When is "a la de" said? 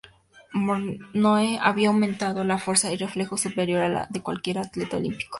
3.83-4.23